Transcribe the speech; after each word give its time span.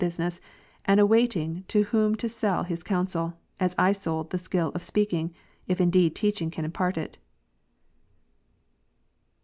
143 0.03 0.07
business, 0.25 0.41
and 0.85 0.99
awaiting 0.99 1.63
to 1.67 1.83
whom 1.91 2.15
to 2.15 2.27
sell 2.27 2.63
his 2.63 2.81
counsel, 2.81 3.35
as 3.59 3.75
I 3.77 3.91
sold 3.91 4.31
the 4.31 4.39
skill 4.39 4.69
of 4.73 4.81
speaking, 4.81 5.31
if 5.67 5.79
indeed 5.79 6.15
teaching 6.15 6.49
can 6.49 6.65
impart 6.65 6.97
it. 6.97 7.19